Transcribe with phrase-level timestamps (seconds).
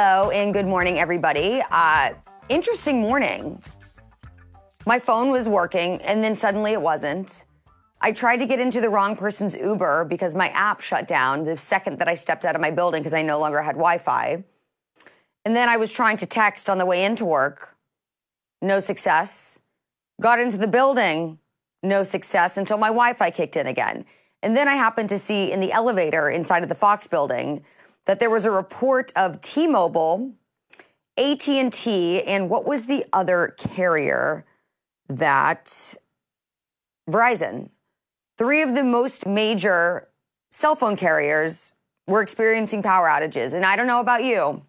[0.00, 1.60] Hello and good morning, everybody.
[1.72, 2.10] Uh,
[2.48, 3.60] interesting morning.
[4.86, 7.44] My phone was working and then suddenly it wasn't.
[8.00, 11.56] I tried to get into the wrong person's Uber because my app shut down the
[11.56, 14.44] second that I stepped out of my building because I no longer had Wi Fi.
[15.44, 17.76] And then I was trying to text on the way into work.
[18.62, 19.58] No success.
[20.20, 21.40] Got into the building.
[21.82, 24.04] No success until my Wi Fi kicked in again.
[24.44, 27.64] And then I happened to see in the elevator inside of the Fox building
[28.08, 30.32] that there was a report of T-Mobile,
[31.18, 34.46] AT&T, and what was the other carrier
[35.10, 35.94] that
[37.08, 37.68] Verizon,
[38.38, 40.08] three of the most major
[40.50, 41.74] cell phone carriers
[42.06, 43.52] were experiencing power outages.
[43.52, 44.62] And I don't know about you,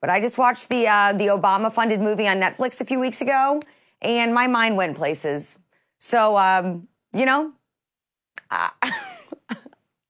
[0.00, 3.20] but I just watched the uh, the Obama funded movie on Netflix a few weeks
[3.20, 3.60] ago,
[4.00, 5.58] and my mind went places.
[6.00, 7.52] So um, you know.
[8.50, 8.70] Uh,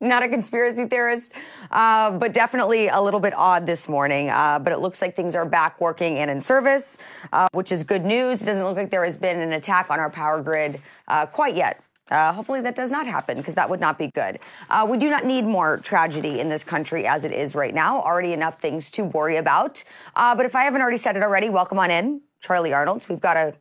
[0.00, 1.32] not a conspiracy theorist,
[1.70, 4.28] uh, but definitely a little bit odd this morning.
[4.28, 6.98] Uh, but it looks like things are back working and in service,
[7.32, 8.42] uh, which is good news.
[8.42, 11.56] It doesn't look like there has been an attack on our power grid uh, quite
[11.56, 11.82] yet.
[12.08, 14.38] Uh, hopefully that does not happen because that would not be good.
[14.70, 18.00] Uh, we do not need more tragedy in this country as it is right now.
[18.00, 19.82] Already enough things to worry about.
[20.14, 23.08] but if I haven't already said it already, welcome on in, Charly Arnolt.
[23.08, 23.54] We've got a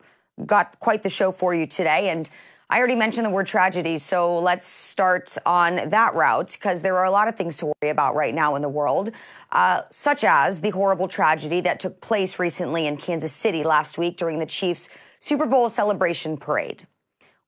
[0.46, 2.30] got quite the show for you today, and
[2.68, 7.06] I already mentioned the word tragedy, so let's start on that route because there are
[7.06, 9.12] a lot of things to worry about right now in the world,
[9.52, 14.18] uh, such as the horrible tragedy that took place recently in Kansas City last week
[14.18, 16.88] during the Chiefs' Super Bowl celebration parade.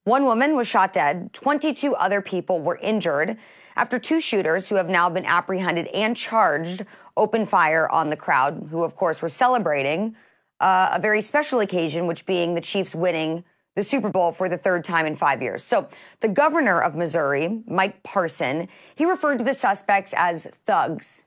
[0.04, 3.38] One woman was shot dead, 22 other people were injured
[3.76, 6.86] after two shooters who have now been apprehended and charged
[7.18, 10.16] opened fire on the crowd, who, of course, were celebrating
[10.60, 13.44] uh, a very special occasion, which being the Chiefs winning
[13.78, 15.64] the Super Bowl for the third time in five years.
[15.64, 15.88] So
[16.22, 21.26] the governor of Missouri, Mike Parson, he referred to the suspects as thugs.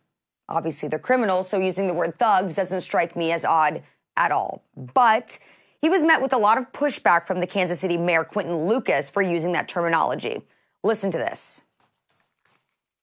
[0.48, 3.84] Obviously, they're criminals, so using the word thugs doesn't strike me as odd
[4.16, 4.64] at all.
[4.76, 5.38] But
[5.80, 9.08] he was met with a lot of pushback from the Kansas City Mayor Quinton Lucas
[9.08, 10.42] for using that terminology.
[10.82, 11.62] Listen to this.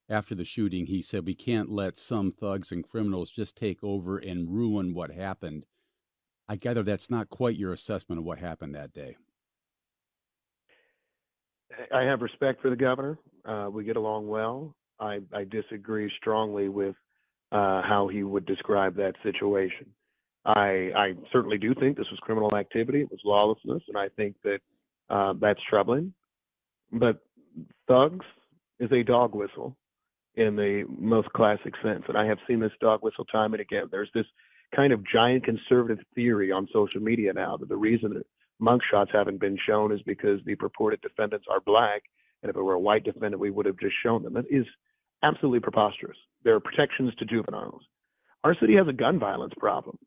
[0.09, 4.17] After the shooting, he said, We can't let some thugs and criminals just take over
[4.17, 5.66] and ruin what happened.
[6.49, 9.16] I gather that's not quite your assessment of what happened that day.
[11.93, 13.17] I have respect for the governor.
[13.45, 14.75] Uh, we get along well.
[14.99, 16.95] I, I disagree strongly with
[17.51, 19.87] uh, how he would describe that situation.
[20.45, 23.01] I, I, certainly do think this was criminal activity.
[23.01, 24.59] It was lawlessness, and I think that
[25.09, 26.13] uh, that's troubling.
[26.91, 27.19] But
[27.87, 28.25] thugs
[28.79, 29.75] is a dog whistle
[30.35, 33.87] in the most classic sense, and I have seen this dog whistle time and again.
[33.91, 34.25] There's this
[34.75, 38.21] kind of giant conservative theory on social media now that the reason
[38.62, 42.03] mugshots haven't been shown is because the purported defendants are black.
[42.44, 44.34] And if it were a white defendant, we would have just shown them.
[44.34, 44.66] That is
[45.23, 46.18] absolutely preposterous.
[46.44, 47.81] There are protections to juveniles.
[48.44, 49.97] Our city has a gun violence problem.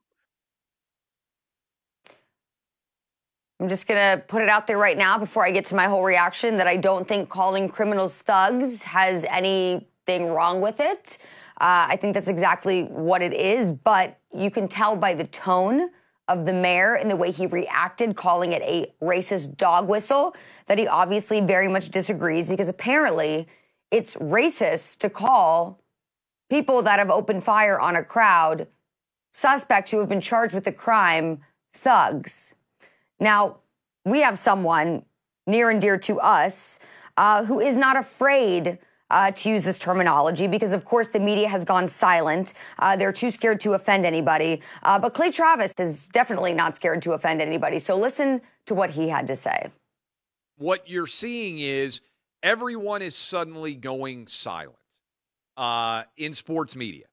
[3.60, 5.84] I'm just going to put it out there right now before I get to my
[5.84, 11.18] whole reaction that I don't think calling criminals thugs has anything wrong with it.
[11.60, 15.90] Uh, I think that's exactly what it is, but you can tell by the tone
[16.30, 20.34] of the mayor and the way he reacted, calling it a racist dog whistle,
[20.66, 23.48] that he obviously very much disagrees because apparently
[23.90, 25.82] it's racist to call
[26.48, 28.68] people that have opened fire on a crowd
[29.32, 31.40] suspects who have been charged with the crime
[31.74, 32.54] thugs.
[33.18, 33.58] Now,
[34.04, 35.04] we have someone
[35.48, 36.78] near and dear to us
[37.16, 38.78] uh, who is not afraid
[39.10, 42.54] uh, to use this terminology because, of course, the media has gone silent.
[42.78, 44.60] Uh, they're too scared to offend anybody.
[44.82, 47.78] Uh, but Clay Travis is definitely not scared to offend anybody.
[47.78, 49.70] So listen to what he had to say.
[50.56, 52.00] What you're seeing is
[52.42, 54.76] everyone is suddenly going silent
[55.56, 57.06] uh, in sports media.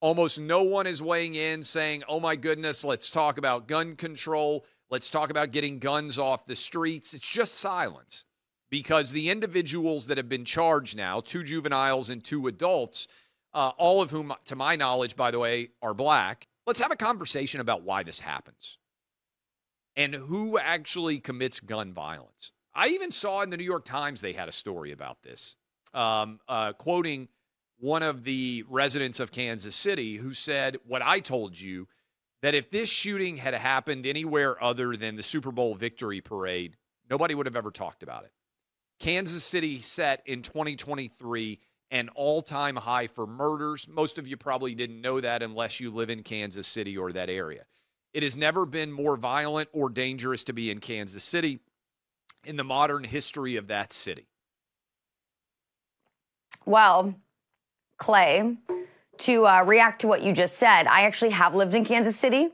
[0.00, 4.66] Almost no one is weighing in saying, oh my goodness, let's talk about gun control.
[4.90, 7.14] Let's talk about getting guns off the streets.
[7.14, 8.26] It's just silence
[8.70, 13.08] because the individuals that have been charged now, two juveniles and two adults,
[13.52, 16.46] uh, all of whom, to my knowledge, by the way, are black.
[16.66, 18.78] Let's have a conversation about why this happens
[19.96, 22.52] and who actually commits gun violence.
[22.74, 25.56] I even saw in the New York Times they had a story about this,
[25.92, 27.28] um, uh, quoting
[27.78, 31.86] one of the residents of Kansas City who said, What I told you,
[32.42, 36.76] that if this shooting had happened anywhere other than the Super Bowl victory parade,
[37.08, 38.32] nobody would have ever talked about it.
[38.98, 41.60] Kansas City set in 2023
[41.90, 43.86] an all time high for murders.
[43.88, 47.30] Most of you probably didn't know that unless you live in Kansas City or that
[47.30, 47.64] area.
[48.12, 51.60] It has never been more violent or dangerous to be in Kansas City
[52.44, 54.26] in the modern history of that city.
[56.66, 57.14] Well,
[57.98, 58.56] Clay,
[59.18, 60.86] to uh, react to what you just said.
[60.86, 62.48] I actually have lived in Kansas City.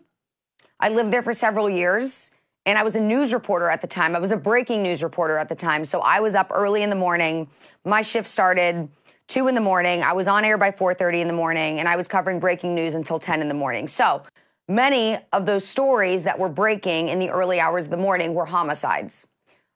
[0.78, 2.30] I lived there for several years,
[2.70, 4.14] and I was a news reporter at the time.
[4.14, 5.84] I was a breaking news reporter at the time.
[5.84, 7.48] So I was up early in the morning.
[7.84, 8.88] My shift started
[9.26, 10.02] two in the morning.
[10.04, 12.94] I was on air by 4:30 in the morning, and I was covering breaking news
[12.94, 13.88] until 10 in the morning.
[13.88, 14.22] So
[14.68, 18.46] many of those stories that were breaking in the early hours of the morning were
[18.46, 19.26] homicides.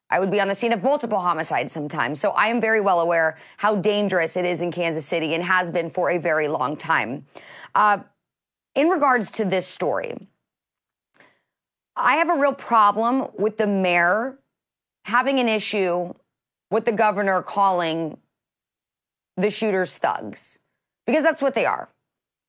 [0.09, 2.21] I would be on the scene of multiple homicides sometimes.
[2.21, 5.69] So I am very well aware how dangerous it is in Kansas City and has
[5.69, 7.25] been for a very long time.
[7.73, 7.99] Uh,
[8.73, 10.29] in regards to this story,
[11.95, 14.37] I have a real problem with the mayor
[15.05, 16.13] having an issue
[16.69, 18.17] with the governor calling
[19.37, 20.59] the shooters thugs
[21.05, 21.89] because that's what they are.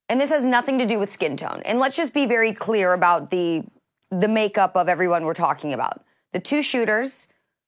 [0.09, 1.63] And this has nothing to do with skin tone.
[1.65, 3.65] And let's just be very clear about the
[4.11, 6.05] the makeup of everyone we're talking about.
[6.33, 7.27] The two shooters,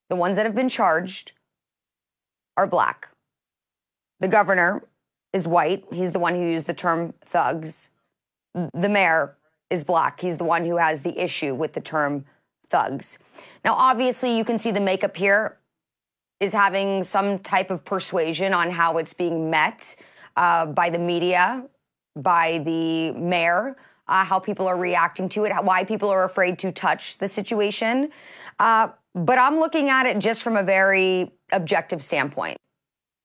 [0.08, 1.32] the ones that have been charged,
[2.56, 3.08] are black.
[4.20, 4.84] The governor
[5.32, 5.84] is white.
[5.92, 7.90] He's the one who used the term thugs.
[8.54, 9.36] The mayor
[9.70, 10.20] is black.
[10.20, 12.25] He's the one who has the issue with the term
[12.67, 13.19] thugs.
[13.65, 15.59] Now, obviously, you can see the makeup here
[16.41, 19.97] is having some type of persuasion on how it's being met
[20.37, 21.65] uh, by the media,
[22.15, 23.76] by the mayor,
[24.06, 27.29] uh, how people are reacting to it, how, why people are afraid to touch the
[27.29, 28.11] situation.
[28.59, 32.56] Uh, but I'm looking at it just from a very objective standpoint.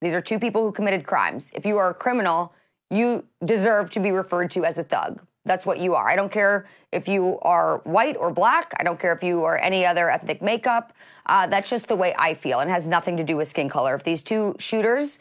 [0.01, 1.51] These are two people who committed crimes.
[1.55, 2.53] If you are a criminal,
[2.89, 5.21] you deserve to be referred to as a thug.
[5.45, 6.09] That's what you are.
[6.09, 8.73] I don't care if you are white or black.
[8.79, 10.93] I don't care if you are any other ethnic makeup.
[11.25, 13.95] Uh, that's just the way I feel and has nothing to do with skin color.
[13.95, 15.19] If these two shooters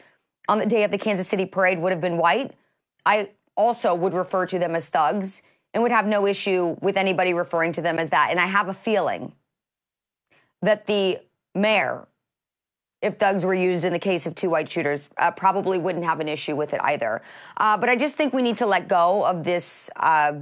[0.48, 2.52] on the day of the Kansas City parade would have been white,
[3.04, 5.42] I also would refer to them as thugs
[5.74, 8.28] and would have no issue with anybody referring to them as that.
[8.30, 9.32] And I have a feeling
[10.60, 11.18] that the
[11.54, 12.06] mayor,
[13.02, 16.20] if thugs were used in the case of two white shooters, uh, probably wouldn't have
[16.20, 17.20] an issue with it either.
[17.56, 20.34] Uh, but I just think we need to let go of this, uh,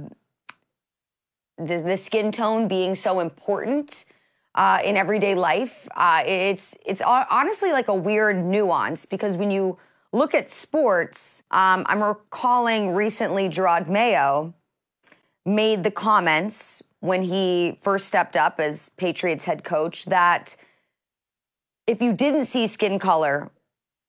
[1.57, 4.05] the, the, skin tone being so important.
[4.53, 9.77] Uh, in everyday life, uh, it's it's honestly like a weird nuance because when you
[10.11, 14.53] look at sports, um, I'm recalling recently Jerod Mayo
[15.45, 20.57] made the comments when he first stepped up as Patriots head coach that
[21.87, 23.51] if you didn't see skin color,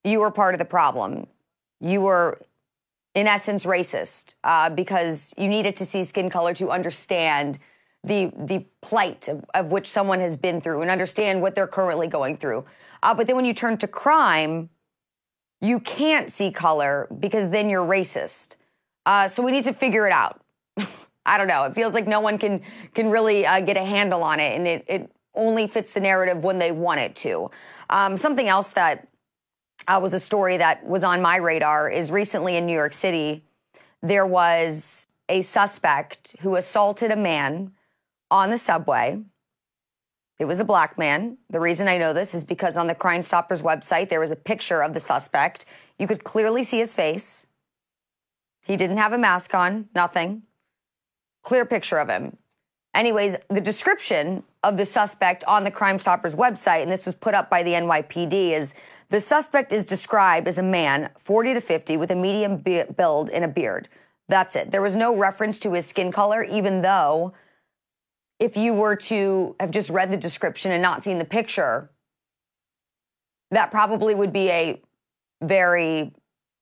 [0.05, 1.27] you were part of the problem.
[1.81, 2.41] You were,
[3.15, 7.59] in essence, racist uh, because you needed to see skin color to understand
[8.05, 12.09] the the plight of, of, which someone has been through and understand what they're currently
[12.09, 12.65] going through.
[13.03, 14.71] Uh, but then when you turn to crime,
[15.61, 18.57] you can't see color because then you're racist.
[19.07, 20.41] Uh, so we need to figure it out.
[21.27, 21.65] I don't know.
[21.65, 22.63] It feels like no one can
[22.95, 26.45] can really uh, get a handle on it, and it, it only fits the narrative
[26.45, 27.51] when they want it to.
[27.91, 29.09] Um, something else that
[29.89, 33.45] uh, was a story that was on my radar is recently in New York City,
[34.03, 37.73] there was a suspect who assaulted a man
[38.31, 39.21] on the subway.
[40.39, 41.39] It was a black man.
[41.51, 44.37] The reason I know this is because on the Crime Stoppers website, there was a
[44.37, 45.65] picture of the suspect.
[45.99, 47.47] You could clearly see his face.
[48.61, 50.43] He didn't have a mask on, nothing.
[51.43, 52.37] Clear picture of him.
[52.95, 57.35] Anyways, the description of the suspect on the Crime Stoppers website, and this was put
[57.35, 58.75] up by the NYPD, is
[59.09, 63.45] the suspect is described as a man 40 to 50 with a medium build and
[63.45, 63.89] a beard.
[64.29, 64.71] That's it.
[64.71, 67.35] There was no reference to his skin color, even though
[68.39, 71.91] if you were to have just read the description and not seen the picture,
[73.51, 74.81] that probably would be a
[75.43, 76.13] very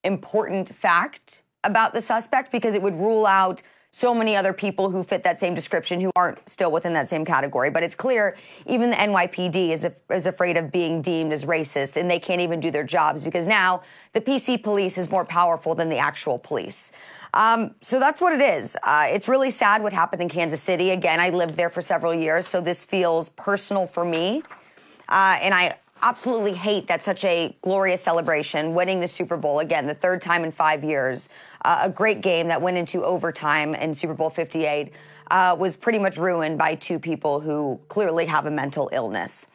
[0.02, 5.02] important fact about the suspect because it would rule out so many other people who
[5.02, 7.70] fit that same description who aren't still within that same category.
[7.70, 11.96] But it's clear even the NYPD is, af- is afraid of being deemed as racist
[11.96, 13.82] and they can't even do their jobs because now
[14.12, 16.92] the PC police is more powerful than the actual police.
[17.34, 18.76] Um, so that's what it is.
[18.82, 20.90] Uh, it's really sad what happened in Kansas City.
[20.90, 24.42] Again, I lived there for several years, so this feels personal for me.
[25.08, 29.86] Uh, and I absolutely hate that such a glorious celebration, winning the Super Bowl again,
[29.86, 31.28] the third time in five years,
[31.64, 34.92] uh, a great game that went into overtime in Super Bowl 58,
[35.30, 39.46] uh, was pretty much ruined by two people who clearly have a mental illness.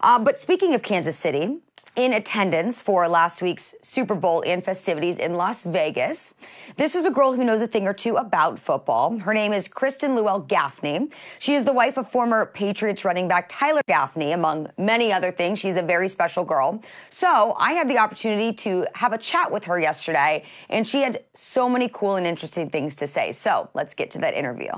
[0.00, 1.58] Uh, but speaking of Kansas City,
[1.94, 6.34] in attendance for last week's Super Bowl and festivities in Las Vegas.
[6.76, 9.18] This is a girl who knows a thing or two about football.
[9.18, 11.10] Her name is Kristen Louelle Gaffney.
[11.38, 15.58] She is the wife of former Patriots running back Tyler Gaffney, among many other things.
[15.58, 16.82] She's a very special girl.
[17.10, 21.24] So I had the opportunity to have a chat with her yesterday, and she had
[21.34, 23.32] so many cool and interesting things to say.
[23.32, 24.70] So let's get to that interview.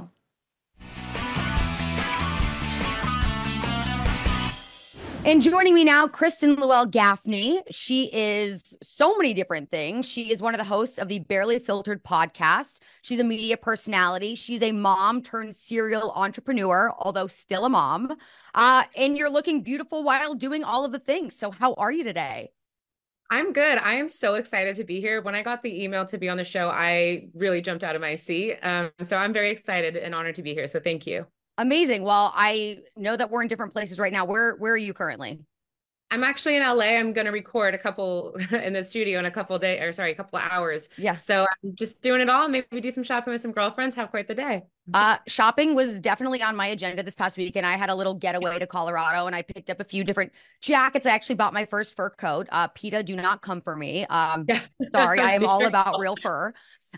[5.24, 7.62] And joining me now, Kristen Louelle Gaffney.
[7.70, 10.04] She is so many different things.
[10.04, 12.80] She is one of the hosts of the Barely Filtered podcast.
[13.00, 14.34] She's a media personality.
[14.34, 18.14] She's a mom turned serial entrepreneur, although still a mom.
[18.54, 21.34] Uh, and you're looking beautiful while doing all of the things.
[21.34, 22.52] So, how are you today?
[23.30, 23.78] I'm good.
[23.78, 25.22] I am so excited to be here.
[25.22, 28.02] When I got the email to be on the show, I really jumped out of
[28.02, 28.58] my seat.
[28.62, 30.68] Um, so I'm very excited and honored to be here.
[30.68, 31.26] So thank you.
[31.58, 32.02] Amazing.
[32.02, 34.24] Well, I know that we're in different places right now.
[34.24, 35.40] Where where are you currently?
[36.10, 36.96] I'm actually in LA.
[36.96, 40.12] I'm going to record a couple in the studio in a couple days, or sorry,
[40.12, 40.88] a couple of hours.
[40.96, 41.16] Yeah.
[41.16, 42.48] So I'm just doing it all.
[42.48, 43.96] Maybe do some shopping with some girlfriends.
[43.96, 44.62] Have quite the day.
[44.92, 48.14] Uh, shopping was definitely on my agenda this past week, and I had a little
[48.14, 51.06] getaway to Colorado, and I picked up a few different jackets.
[51.06, 52.48] I actually bought my first fur coat.
[52.52, 54.06] Uh, PETA, do not come for me.
[54.06, 54.60] Um, yeah.
[54.92, 56.52] sorry, I am all about real fur.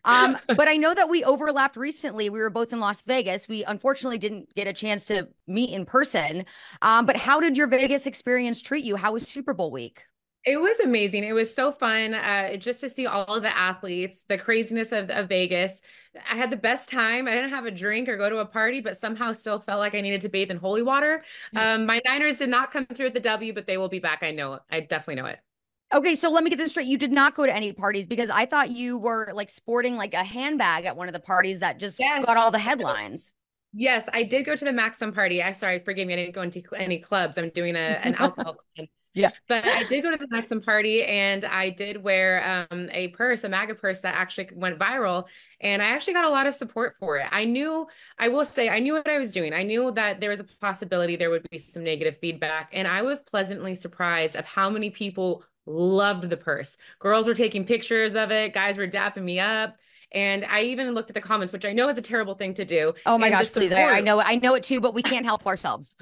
[0.05, 2.31] Um, but I know that we overlapped recently.
[2.31, 3.49] We were both in Las Vegas.
[3.49, 6.45] We unfortunately didn't get a chance to meet in person.
[6.83, 8.97] Um, but how did your Vegas experience treat you?
[8.97, 10.05] How was Super Bowl week?
[10.47, 11.25] It was amazing.
[11.25, 15.11] It was so fun uh, just to see all of the athletes, the craziness of,
[15.11, 15.83] of Vegas.
[16.31, 17.27] I had the best time.
[17.27, 19.97] I didn't have a drink or go to a party, but somehow still felt like
[19.97, 21.25] I needed to bathe in holy water.
[21.57, 24.23] Um, my Niners did not come through at the W, but they will be back.
[24.23, 24.61] I know.
[24.71, 25.41] I definitely know it.
[25.95, 26.89] Okay, so let me get this straight.
[26.89, 30.15] You did not go to any parties because I thought you were like sporting like
[30.15, 32.25] a handbag at one of the parties that just yes.
[32.25, 33.35] got all the headlines.
[33.79, 35.43] Yes, I did go to the Maxim party.
[35.43, 37.37] I sorry, forgive me, I didn't go into any clubs.
[37.37, 38.89] I'm doing a an alcohol cleanse.
[39.13, 43.09] Yeah, but I did go to the Maxim party, and I did wear um, a
[43.09, 45.25] purse, a MAGA purse that actually went viral,
[45.61, 47.27] and I actually got a lot of support for it.
[47.31, 47.87] I knew,
[48.19, 49.53] I will say, I knew what I was doing.
[49.53, 53.03] I knew that there was a possibility there would be some negative feedback, and I
[53.03, 56.79] was pleasantly surprised of how many people loved the purse.
[56.99, 59.77] Girls were taking pictures of it, guys were dapping me up.
[60.13, 62.65] And I even looked at the comments, which I know is a terrible thing to
[62.65, 62.95] do.
[63.05, 63.73] Oh my gosh, please.
[63.73, 65.97] I, I know I know it too, but we can't help ourselves.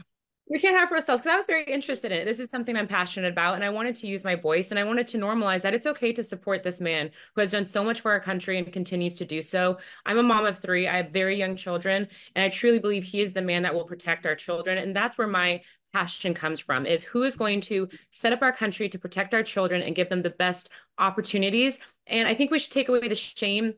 [0.46, 2.24] We can't help ourselves because I was very interested in it.
[2.26, 4.84] This is something I'm passionate about, and I wanted to use my voice and I
[4.84, 8.02] wanted to normalize that it's okay to support this man who has done so much
[8.02, 9.78] for our country and continues to do so.
[10.04, 10.86] I'm a mom of three.
[10.86, 13.84] I have very young children, and I truly believe he is the man that will
[13.84, 14.76] protect our children.
[14.76, 15.62] And that's where my
[15.94, 19.44] passion comes from is who is going to set up our country to protect our
[19.44, 21.78] children and give them the best opportunities.
[22.06, 23.74] And i think we should take away the shame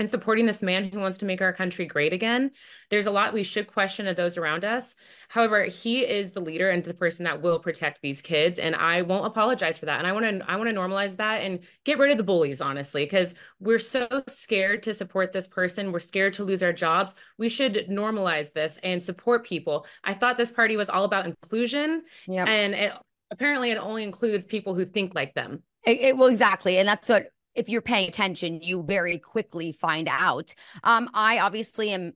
[0.00, 2.50] and supporting this man who wants to make our country great again.
[2.88, 4.96] There's a lot we should question of those around us.
[5.28, 9.02] However, he is the leader and the person that will protect these kids, and I
[9.02, 9.98] won't apologize for that.
[9.98, 12.62] And I want to I want to normalize that and get rid of the bullies,
[12.62, 15.92] honestly, because we're so scared to support this person.
[15.92, 17.14] We're scared to lose our jobs.
[17.36, 19.84] We should normalize this and support people.
[20.02, 22.92] I thought this party was all about inclusion, yeah, and it,
[23.30, 25.62] apparently it only includes people who think like them.
[25.84, 30.08] It, it, well, exactly, and that's what if you're paying attention, you very quickly find
[30.08, 30.54] out.
[30.84, 32.12] Um, I obviously am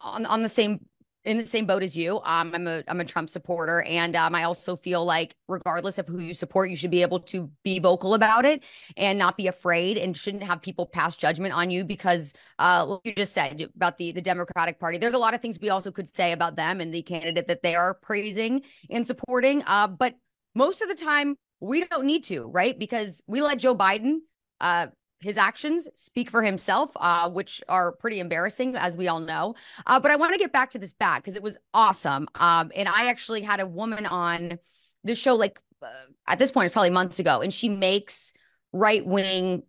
[0.00, 0.86] on on the same
[1.24, 2.16] in the same boat as you.
[2.24, 6.08] Um, I'm a I'm a Trump supporter, and um, I also feel like regardless of
[6.08, 8.64] who you support, you should be able to be vocal about it
[8.96, 13.00] and not be afraid, and shouldn't have people pass judgment on you because, uh, like
[13.04, 14.98] you just said about the the Democratic Party.
[14.98, 17.62] There's a lot of things we also could say about them and the candidate that
[17.62, 19.62] they are praising and supporting.
[19.66, 20.14] Uh, but
[20.54, 22.78] most of the time, we don't need to, right?
[22.78, 24.20] Because we let Joe Biden
[24.60, 24.88] uh,
[25.20, 29.54] his actions speak for himself, uh, which are pretty embarrassing, as we all know.
[29.86, 32.26] Uh, but I want to get back to this bag because it was awesome.
[32.36, 34.58] Um, and I actually had a woman on
[35.04, 35.88] the show, like uh,
[36.26, 38.32] at this point, it's probably months ago, and she makes
[38.72, 39.62] right wing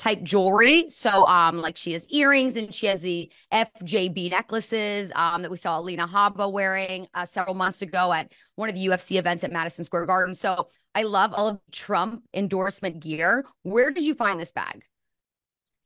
[0.00, 0.88] type jewelry.
[0.88, 5.58] So um like she has earrings and she has the FJB necklaces um that we
[5.58, 9.52] saw Alina Habba wearing uh, several months ago at one of the UFC events at
[9.52, 10.34] Madison Square Garden.
[10.34, 13.44] So I love all of Trump endorsement gear.
[13.62, 14.84] Where did you find this bag?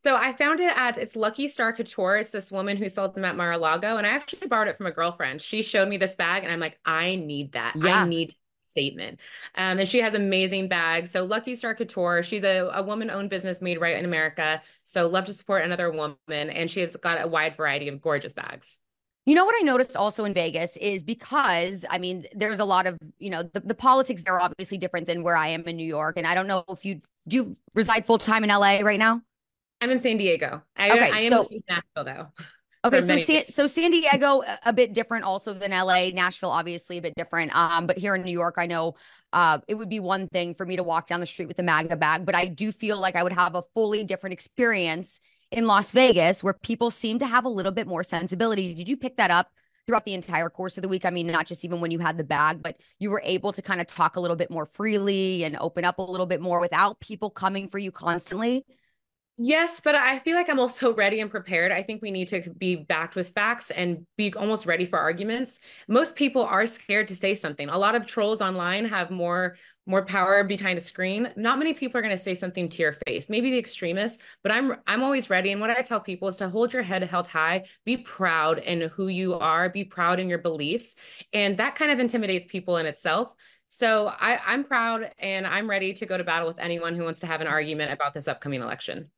[0.04, 2.18] So I found it at it's Lucky Star Couture.
[2.18, 4.90] It's this woman who sold them at Mar-a-Lago, and I actually borrowed it from a
[4.90, 5.40] girlfriend.
[5.40, 7.72] She showed me this bag, and I'm like, I need that.
[7.74, 8.02] Yeah.
[8.02, 8.34] I need
[8.66, 9.20] statement.
[9.54, 11.10] Um, and she has amazing bags.
[11.10, 14.62] So Lucky Star Couture, she's a, a woman owned business made right in America.
[14.84, 16.16] So love to support another woman.
[16.28, 18.78] And she has got a wide variety of gorgeous bags.
[19.26, 22.86] You know what I noticed also in Vegas is because I mean there's a lot
[22.86, 25.76] of you know the, the politics there are obviously different than where I am in
[25.76, 28.80] New York and I don't know if you do you reside full time in LA
[28.80, 29.22] right now.
[29.80, 30.62] I'm in San Diego.
[30.76, 32.44] I, okay, I am so, in Nashville though.
[32.84, 37.02] Okay, so San, so San Diego a bit different also than LA, Nashville obviously a
[37.02, 37.54] bit different.
[37.56, 38.94] Um, but here in New York, I know
[39.32, 41.62] uh, it would be one thing for me to walk down the street with a
[41.62, 45.66] MAGA bag, but I do feel like I would have a fully different experience in
[45.66, 48.74] Las Vegas where people seem to have a little bit more sensibility.
[48.74, 49.48] Did you pick that up
[49.86, 51.06] throughout the entire course of the week?
[51.06, 53.62] I mean, not just even when you had the bag, but you were able to
[53.62, 56.60] kind of talk a little bit more freely and open up a little bit more
[56.60, 58.66] without people coming for you constantly.
[59.36, 61.72] Yes, but I feel like I'm also ready and prepared.
[61.72, 65.58] I think we need to be backed with facts and be almost ready for arguments.
[65.88, 67.68] Most people are scared to say something.
[67.68, 71.30] A lot of trolls online have more more power behind a screen.
[71.36, 73.28] Not many people are going to say something to your face.
[73.28, 75.50] Maybe the extremists, but I'm I'm always ready.
[75.50, 78.82] And what I tell people is to hold your head held high, be proud in
[78.90, 80.94] who you are, be proud in your beliefs,
[81.32, 83.34] and that kind of intimidates people in itself.
[83.68, 87.20] So I, I'm proud and I'm ready to go to battle with anyone who wants
[87.20, 89.10] to have an argument about this upcoming election.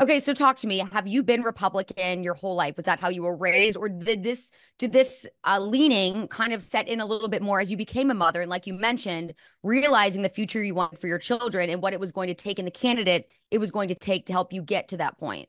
[0.00, 0.78] Okay, so talk to me.
[0.92, 2.76] Have you been Republican your whole life?
[2.76, 6.62] Was that how you were raised, or did this did this uh, leaning kind of
[6.62, 9.34] set in a little bit more as you became a mother and, like you mentioned,
[9.62, 12.58] realizing the future you want for your children and what it was going to take
[12.58, 15.48] in the candidate it was going to take to help you get to that point?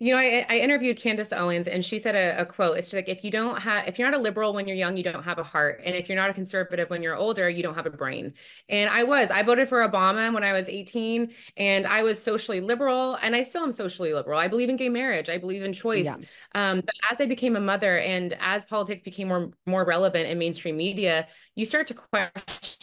[0.00, 2.76] You know, I, I interviewed Candace Owens and she said a, a quote.
[2.76, 5.04] It's like, if you don't have, if you're not a liberal when you're young, you
[5.04, 5.80] don't have a heart.
[5.84, 8.34] And if you're not a conservative when you're older, you don't have a brain.
[8.68, 12.60] And I was, I voted for Obama when I was 18 and I was socially
[12.60, 14.40] liberal and I still am socially liberal.
[14.40, 15.28] I believe in gay marriage.
[15.28, 16.04] I believe in choice.
[16.04, 16.16] Yeah.
[16.54, 20.38] Um, but as I became a mother and as politics became more, more relevant in
[20.38, 22.75] mainstream media, you start to question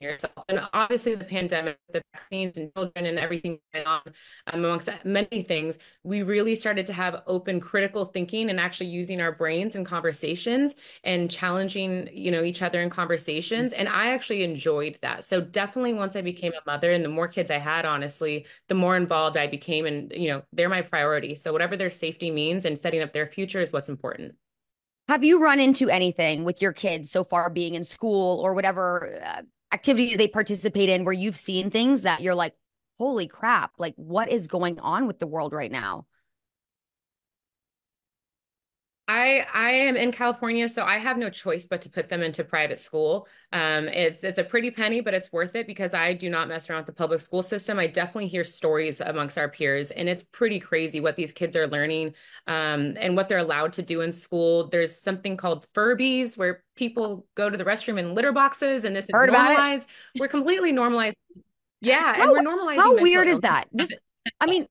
[0.00, 0.32] yourself.
[0.48, 4.02] And obviously, the pandemic, the vaccines, and children, and everything going on,
[4.52, 9.20] um, amongst many things, we really started to have open, critical thinking and actually using
[9.20, 10.74] our brains in conversations
[11.04, 13.72] and challenging, you know, each other in conversations.
[13.72, 15.24] And I actually enjoyed that.
[15.24, 18.74] So definitely, once I became a mother, and the more kids I had, honestly, the
[18.74, 21.34] more involved I became, and you know, they're my priority.
[21.34, 24.34] So whatever their safety means and setting up their future is what's important.
[25.08, 29.20] Have you run into anything with your kids so far being in school or whatever
[29.24, 32.54] uh, activities they participate in where you've seen things that you're like,
[32.98, 36.06] holy crap, like what is going on with the world right now?
[39.08, 42.42] I I am in California, so I have no choice but to put them into
[42.42, 43.28] private school.
[43.52, 46.68] Um, it's it's a pretty penny, but it's worth it because I do not mess
[46.68, 47.78] around with the public school system.
[47.78, 51.68] I definitely hear stories amongst our peers, and it's pretty crazy what these kids are
[51.68, 52.14] learning
[52.48, 54.68] um, and what they're allowed to do in school.
[54.68, 59.04] There's something called Furbies, where people go to the restroom in litter boxes, and this
[59.04, 59.88] is Heard normalized.
[60.18, 61.16] We're completely normalized.
[61.80, 62.78] Yeah, how, and we're normalizing.
[62.78, 63.66] How weird is that?
[63.76, 63.96] Just,
[64.40, 64.66] I mean,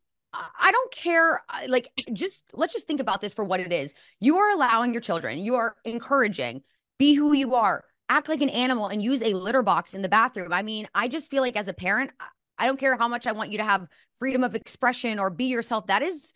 [0.60, 1.42] I don't care.
[1.68, 3.94] Like, just let's just think about this for what it is.
[4.20, 6.62] You are allowing your children, you are encouraging,
[7.00, 10.10] be who you are, act like an animal, and use a litter box in the
[10.10, 10.54] bathroom.
[10.54, 12.12] I mean, I just feel like as a parent,
[12.58, 13.88] I don't care how much I want you to have
[14.20, 15.88] freedom of expression or be yourself.
[15.88, 16.34] That is,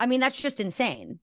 [0.00, 1.18] I mean, that's just insane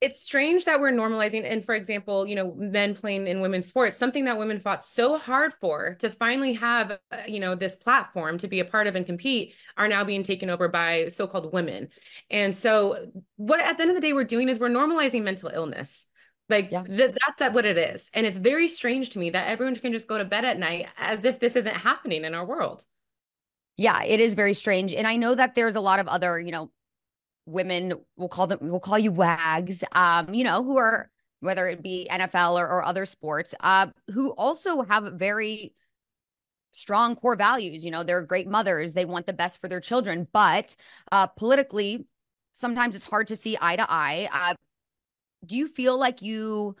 [0.00, 3.96] it's strange that we're normalizing and for example you know men playing in women's sports
[3.96, 8.38] something that women fought so hard for to finally have uh, you know this platform
[8.38, 11.88] to be a part of and compete are now being taken over by so-called women.
[12.30, 15.50] And so what at the end of the day we're doing is we're normalizing mental
[15.52, 16.06] illness.
[16.48, 16.82] Like yeah.
[16.82, 18.10] th- that's what it is.
[18.12, 20.86] And it's very strange to me that everyone can just go to bed at night
[20.98, 22.84] as if this isn't happening in our world.
[23.76, 24.92] Yeah it is very strange.
[24.92, 26.70] And i know that there's a lot of other you know
[27.50, 31.10] women we'll call them we'll call you wags um you know who are
[31.40, 35.74] whether it be nfl or, or other sports uh who also have very
[36.72, 37.84] strong core values.
[37.84, 38.94] You know they're great mothers.
[38.94, 40.28] They want the best for their children.
[40.32, 40.76] But
[41.12, 42.06] uh politically
[42.52, 44.28] sometimes it's hard to see eye to eye.
[44.32, 44.54] Uh
[45.44, 46.76] do you feel like you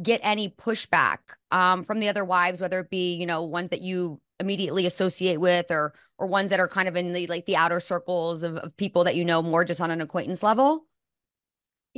[0.00, 1.18] get any pushback
[1.50, 5.40] um from the other wives whether it be you know ones that you immediately associate
[5.40, 8.56] with or or ones that are kind of in the like the outer circles of,
[8.58, 10.84] of people that you know more just on an acquaintance level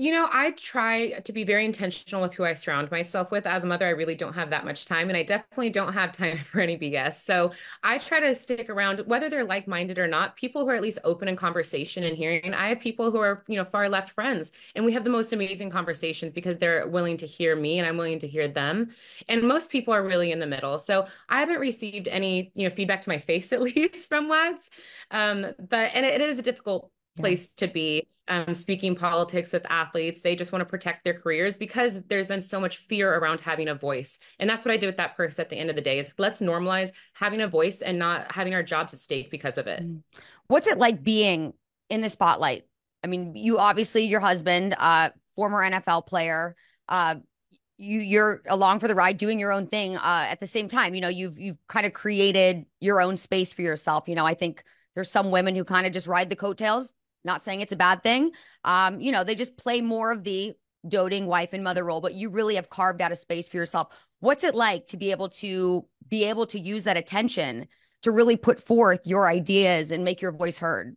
[0.01, 3.47] you know, I try to be very intentional with who I surround myself with.
[3.47, 6.11] As a mother, I really don't have that much time, and I definitely don't have
[6.11, 7.21] time for any BS.
[7.21, 10.75] So I try to stick around, whether they're like minded or not, people who are
[10.75, 12.55] at least open in conversation and hearing.
[12.55, 15.35] I have people who are, you know, far left friends, and we have the most
[15.35, 18.93] amazing conversations because they're willing to hear me and I'm willing to hear them.
[19.29, 20.79] And most people are really in the middle.
[20.79, 24.71] So I haven't received any, you know, feedback to my face at least from lads.
[25.11, 27.67] Um, but and it is a difficult place yeah.
[27.67, 30.23] to be um, speaking politics with athletes.
[30.23, 33.69] They just want to protect their careers because there's been so much fear around having
[33.69, 34.19] a voice.
[34.39, 36.15] And that's what I did with that purse at the end of the day is
[36.17, 39.83] let's normalize having a voice and not having our jobs at stake because of it.
[39.83, 40.03] Mm.
[40.47, 41.53] What's it like being
[41.91, 42.65] in the spotlight?
[43.03, 46.55] I mean, you obviously your husband, uh, former NFL player,
[46.89, 47.17] uh,
[47.81, 50.95] you you're along for the ride doing your own thing uh, at the same time
[50.95, 54.35] you know you've you've kind of created your own space for yourself you know i
[54.35, 54.63] think
[54.95, 56.93] there's some women who kind of just ride the coattails
[57.25, 58.33] not saying it's a bad thing.
[58.65, 60.55] Um, you know, they just play more of the
[60.89, 63.89] doting wife and mother role, but you really have carved out a space for yourself.
[64.21, 67.69] What's it like to be able to be able to use that attention
[68.03, 70.97] to really put forth your ideas and make your voice heard?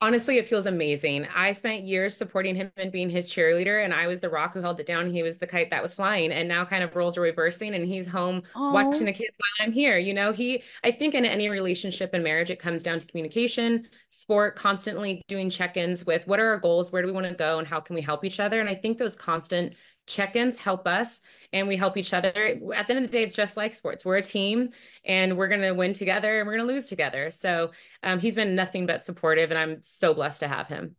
[0.00, 1.26] Honestly, it feels amazing.
[1.34, 4.60] I spent years supporting him and being his cheerleader, and I was the rock who
[4.60, 5.10] held it down.
[5.10, 7.86] He was the kite that was flying, and now kind of roles are reversing, and
[7.86, 8.72] he's home Aww.
[8.72, 9.96] watching the kids while I'm here.
[9.96, 13.88] You know, he, I think in any relationship and marriage, it comes down to communication,
[14.10, 17.34] sport, constantly doing check ins with what are our goals, where do we want to
[17.34, 18.60] go, and how can we help each other.
[18.60, 19.74] And I think those constant
[20.06, 21.20] check-ins help us
[21.52, 22.32] and we help each other
[22.74, 24.70] at the end of the day it's just like sports we're a team
[25.04, 27.70] and we're going to win together and we're going to lose together so
[28.02, 30.94] um, he's been nothing but supportive and i'm so blessed to have him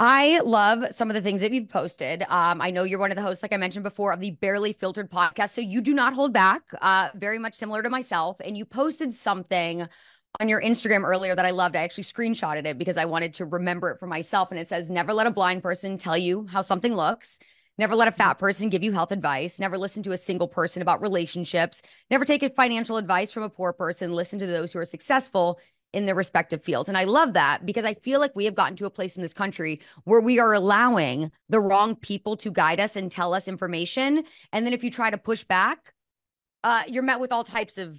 [0.00, 2.22] I love some of the things that you've posted.
[2.28, 4.72] Um, I know you're one of the hosts, like I mentioned before, of the Barely
[4.72, 5.50] Filtered podcast.
[5.50, 8.36] So you do not hold back, uh, very much similar to myself.
[8.38, 9.88] And you posted something
[10.38, 11.74] on your Instagram earlier that I loved.
[11.74, 14.52] I actually screenshotted it because I wanted to remember it for myself.
[14.52, 17.40] And it says, Never let a blind person tell you how something looks.
[17.78, 19.60] Never let a fat person give you health advice.
[19.60, 21.80] Never listen to a single person about relationships.
[22.10, 24.12] Never take financial advice from a poor person.
[24.12, 25.60] Listen to those who are successful
[25.92, 26.88] in their respective fields.
[26.88, 29.22] And I love that because I feel like we have gotten to a place in
[29.22, 33.48] this country where we are allowing the wrong people to guide us and tell us
[33.48, 34.24] information.
[34.52, 35.94] And then if you try to push back,
[36.64, 37.98] uh, you're met with all types of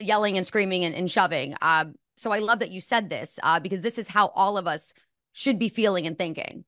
[0.00, 1.54] yelling and screaming and, and shoving.
[1.62, 1.86] Uh,
[2.16, 4.94] so I love that you said this uh, because this is how all of us
[5.32, 6.64] should be feeling and thinking.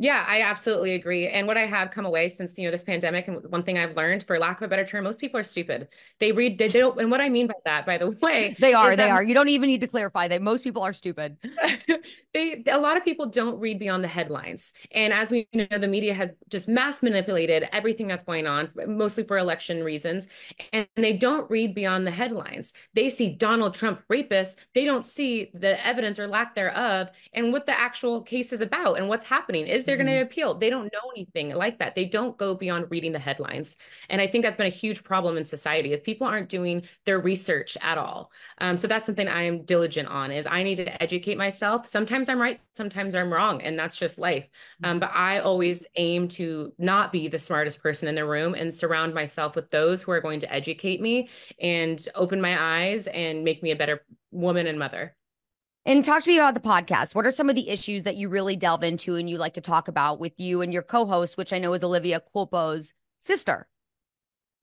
[0.00, 1.26] Yeah, I absolutely agree.
[1.26, 3.96] And what I have come away since you know this pandemic, and one thing I've
[3.96, 5.88] learned, for lack of a better term, most people are stupid.
[6.20, 7.00] They read, they, they don't.
[7.00, 9.24] And what I mean by that, by the way, they are, they are.
[9.24, 11.36] You don't even need to clarify that most people are stupid.
[12.32, 14.72] they, a lot of people don't read beyond the headlines.
[14.92, 19.24] And as we know, the media has just mass manipulated everything that's going on, mostly
[19.24, 20.28] for election reasons,
[20.72, 22.72] and they don't read beyond the headlines.
[22.94, 24.60] They see Donald Trump rapist.
[24.76, 28.98] They don't see the evidence or lack thereof, and what the actual case is about,
[28.98, 29.66] and what's happening.
[29.66, 30.06] Is they're mm-hmm.
[30.06, 30.54] going to appeal.
[30.54, 31.94] They don't know anything like that.
[31.94, 33.76] They don't go beyond reading the headlines.
[34.10, 37.18] And I think that's been a huge problem in society is people aren't doing their
[37.18, 38.30] research at all.
[38.58, 41.88] Um, so that's something I am diligent on is I need to educate myself.
[41.88, 44.46] Sometimes I'm right, sometimes I'm wrong, and that's just life.
[44.84, 48.72] Um, but I always aim to not be the smartest person in the room and
[48.72, 53.42] surround myself with those who are going to educate me and open my eyes and
[53.42, 55.14] make me a better woman and mother.
[55.88, 57.14] And talk to me about the podcast.
[57.14, 59.62] What are some of the issues that you really delve into and you like to
[59.62, 63.66] talk about with you and your co-host, which I know is Olivia Culpo's sister?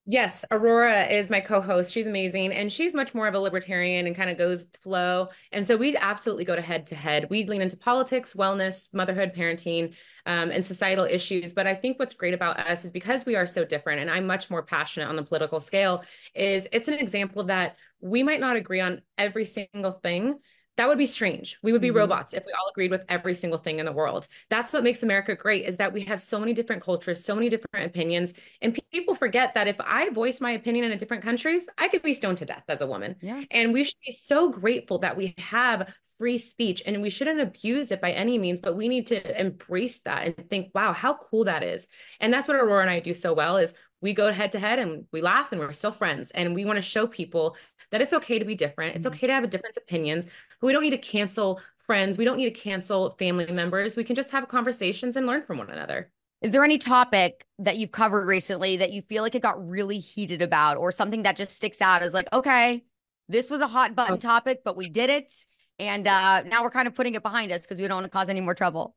[0.05, 1.91] Yes, Aurora is my co-host.
[1.91, 4.77] She's amazing, and she's much more of a libertarian and kind of goes with the
[4.77, 5.29] flow.
[5.51, 7.25] And so we absolutely go to head to head.
[7.31, 9.95] We lean into politics, wellness, motherhood, parenting,
[10.27, 11.53] um, and societal issues.
[11.53, 14.27] But I think what's great about us is because we are so different, and I'm
[14.27, 16.03] much more passionate on the political scale.
[16.35, 20.38] Is it's an example that we might not agree on every single thing,
[20.77, 21.57] that would be strange.
[21.61, 21.97] We would be mm-hmm.
[21.97, 24.27] robots if we all agreed with every single thing in the world.
[24.49, 27.49] That's what makes America great is that we have so many different cultures, so many
[27.49, 28.33] different opinions.
[28.61, 32.01] And people forget that if I voice my opinion in a different countries, I could
[32.01, 33.15] be stoned to death as a woman.
[33.21, 33.43] Yeah.
[33.51, 37.91] And we should be so grateful that we have free speech and we shouldn't abuse
[37.91, 41.43] it by any means, but we need to embrace that and think, wow, how cool
[41.45, 41.88] that is.
[42.19, 44.79] And that's what Aurora and I do so well is we go head to head
[44.79, 46.31] and we laugh and we're still friends.
[46.31, 47.57] And we want to show people
[47.91, 48.95] that it's okay to be different.
[48.95, 49.15] It's mm-hmm.
[49.15, 50.25] okay to have a different opinions,
[50.59, 52.17] but we don't need to cancel friends.
[52.17, 53.95] We don't need to cancel family members.
[53.95, 56.11] We can just have conversations and learn from one another.
[56.41, 59.99] Is there any topic that you've covered recently that you feel like it got really
[59.99, 62.83] heated about or something that just sticks out as like, okay,
[63.29, 65.31] this was a hot button topic, but we did it.
[65.79, 68.11] And uh, now we're kind of putting it behind us because we don't want to
[68.11, 68.95] cause any more trouble.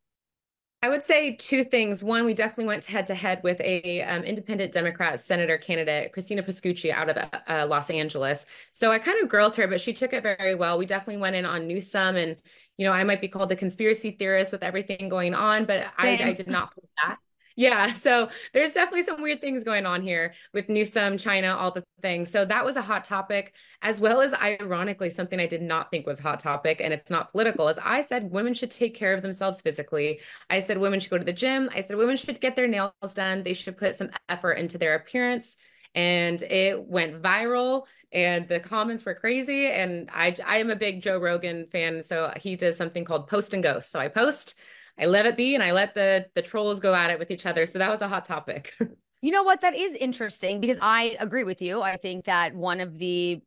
[0.81, 2.05] I would say two things.
[2.05, 6.43] One, we definitely went head to head with a um, independent Democrat senator candidate, Christina
[6.43, 7.17] Pascucci, out of
[7.49, 8.47] uh, Los Angeles.
[8.71, 10.79] So I kind of grilled her, but she took it very well.
[10.79, 12.37] We definitely went in on Newsom, and
[12.77, 16.17] you know, I might be called the conspiracy theorist with everything going on, but I,
[16.23, 16.73] I, did not
[17.05, 17.17] that.
[17.59, 21.83] Yeah, so there's definitely some weird things going on here with Newsom, China, all the
[22.03, 22.31] things.
[22.31, 26.07] So that was a hot topic, as well as ironically something I did not think
[26.07, 27.69] was a hot topic, and it's not political.
[27.69, 30.21] As I said, women should take care of themselves physically.
[30.49, 31.69] I said women should go to the gym.
[31.75, 33.43] I said women should get their nails done.
[33.43, 35.57] They should put some effort into their appearance
[35.97, 41.01] and it went viral and the comments were crazy and i i am a big
[41.03, 44.55] joe rogan fan so he does something called post and ghost so i post
[44.99, 47.47] I let it be and I let the the trolls go at it with each
[47.47, 47.67] other.
[47.67, 48.75] So that was a hot topic.
[49.23, 49.61] you know what?
[49.61, 51.81] That is interesting because I agree with you.
[51.81, 53.41] I think that one of the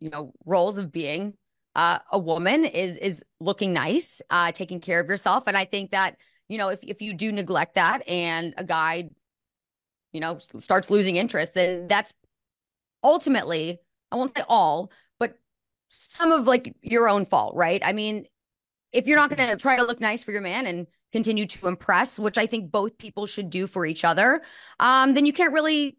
[0.00, 1.34] you know roles of being
[1.74, 5.92] uh, a woman is is looking nice, uh, taking care of yourself, and I think
[5.92, 6.16] that
[6.48, 9.08] you know if if you do neglect that and a guy
[10.12, 12.12] you know starts losing interest, then that's
[13.02, 13.78] ultimately
[14.10, 15.38] I won't say all, but
[15.88, 17.80] some of like your own fault, right?
[17.84, 18.26] I mean,
[18.92, 21.68] if you're not going to try to look nice for your man and continue to
[21.68, 24.42] impress, which I think both people should do for each other,
[24.80, 25.98] um, then you can't really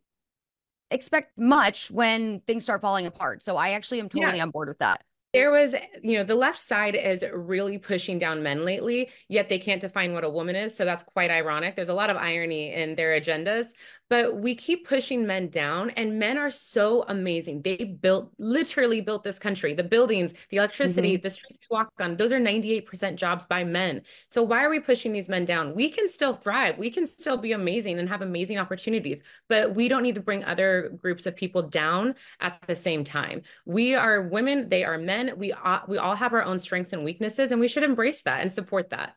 [0.92, 3.42] expect much when things start falling apart.
[3.42, 4.44] So I actually am totally yeah.
[4.44, 5.04] on board with that.
[5.34, 9.58] there was, you know, the left side is really pushing down men lately, yet they
[9.58, 10.76] can't define what a woman is.
[10.76, 11.76] So that's quite ironic.
[11.76, 13.70] There's a lot of irony in their agendas
[14.14, 17.64] but we keep pushing men down and men are so amazing.
[17.64, 21.24] They built literally built this country the buildings the electricity mm-hmm.
[21.24, 24.04] the streets we walk on those are 98% jobs by men.
[24.28, 25.74] So why are we pushing these men down?
[25.74, 26.78] We can still thrive.
[26.78, 30.44] We can still be amazing and have amazing opportunities but we don't need to bring
[30.44, 33.42] other groups of people down at the same time.
[33.66, 35.32] We are women they are men.
[35.38, 38.42] We all, we all have our own strengths and weaknesses and we should embrace that
[38.42, 39.16] and support that.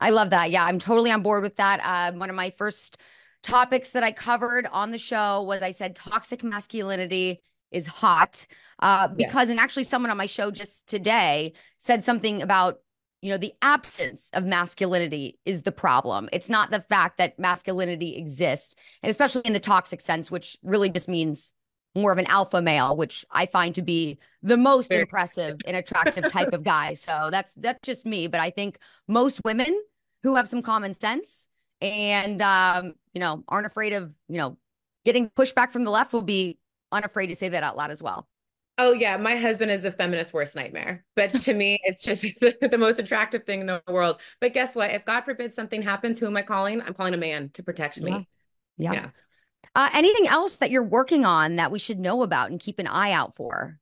[0.00, 0.50] I love that.
[0.50, 1.80] Yeah, I'm totally on board with that.
[1.84, 2.96] Uh, one of my first
[3.42, 8.46] topics that I covered on the show was I said toxic masculinity is hot
[8.80, 9.52] uh, because, yeah.
[9.52, 12.80] and actually, someone on my show just today said something about
[13.20, 16.28] you know the absence of masculinity is the problem.
[16.32, 20.90] It's not the fact that masculinity exists and especially in the toxic sense which really
[20.90, 21.52] just means
[21.94, 25.76] more of an alpha male which i find to be the most Very impressive and
[25.76, 26.94] attractive type of guy.
[26.94, 29.80] So that's that's just me but i think most women
[30.24, 31.48] who have some common sense
[31.82, 34.56] and um, you know aren't afraid of you know
[35.04, 36.58] getting pushback from the left will be
[36.92, 38.28] unafraid to say that out loud as well.
[38.78, 41.04] Oh yeah, my husband is a feminist worst nightmare.
[41.14, 44.20] But to me, it's just the most attractive thing in the world.
[44.40, 44.90] But guess what?
[44.92, 46.80] If God forbid something happens, who am I calling?
[46.80, 48.28] I'm calling a man to protect me.
[48.78, 48.92] Yeah.
[48.92, 49.08] yeah.
[49.74, 52.86] Uh, anything else that you're working on that we should know about and keep an
[52.86, 53.78] eye out for?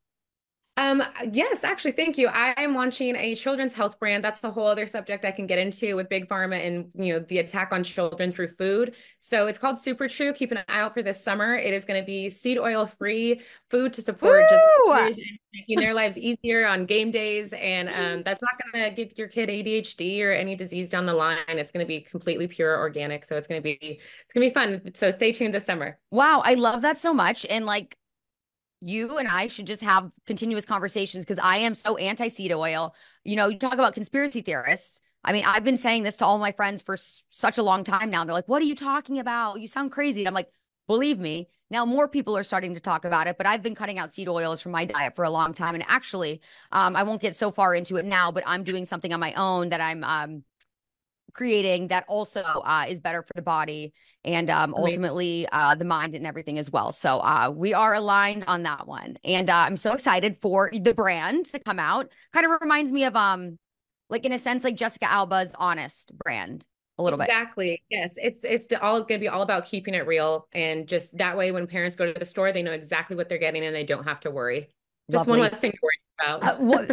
[0.76, 1.02] Um,
[1.33, 2.28] yes, actually, thank you.
[2.28, 4.24] I am launching a children's health brand.
[4.24, 7.18] That's the whole other subject I can get into with big pharma and you know
[7.20, 8.94] the attack on children through food.
[9.18, 10.33] So it's called Super True.
[10.33, 11.54] Keep an eye out for this summer.
[11.54, 14.94] It is going to be seed oil free food to support Woo!
[14.96, 15.20] just
[15.52, 17.52] making their lives easier on game days.
[17.52, 21.12] And um, that's not going to give your kid ADHD or any disease down the
[21.12, 21.38] line.
[21.48, 23.24] It's going to be completely pure organic.
[23.24, 24.94] So it's going to be it's going to be fun.
[24.94, 25.98] So stay tuned this summer.
[26.11, 27.44] Wow, I love that so much.
[27.50, 27.96] And like
[28.80, 32.94] you and I should just have continuous conversations because I am so anti seed oil.
[33.24, 35.00] You know, you talk about conspiracy theorists.
[35.22, 37.84] I mean, I've been saying this to all my friends for s- such a long
[37.84, 38.24] time now.
[38.24, 39.60] They're like, what are you talking about?
[39.60, 40.22] You sound crazy.
[40.22, 40.48] And I'm like,
[40.86, 43.98] believe me, now more people are starting to talk about it, but I've been cutting
[43.98, 45.74] out seed oils from my diet for a long time.
[45.74, 46.40] And actually,
[46.72, 49.34] um, I won't get so far into it now, but I'm doing something on my
[49.34, 50.42] own that I'm um,
[51.34, 53.92] creating that also uh, is better for the body
[54.24, 56.92] and um, ultimately uh, the mind and everything as well.
[56.92, 60.94] So uh, we are aligned on that one, and uh, I'm so excited for the
[60.94, 62.12] brand to come out.
[62.32, 63.58] Kind of reminds me of um,
[64.08, 66.66] like in a sense, like Jessica Alba's Honest brand
[66.98, 67.66] a little exactly.
[67.66, 67.72] bit.
[67.72, 68.22] Exactly.
[68.22, 68.42] Yes.
[68.44, 71.52] It's it's all going to be all about keeping it real, and just that way,
[71.52, 74.04] when parents go to the store, they know exactly what they're getting, and they don't
[74.04, 74.68] have to worry.
[75.10, 75.40] Just Lovely.
[75.40, 76.42] one less thing to worry about.
[76.42, 76.87] Uh, well,